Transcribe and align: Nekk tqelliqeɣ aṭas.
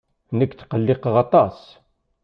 Nekk 0.37 0.51
tqelliqeɣ 0.55 1.15
aṭas. 1.23 1.59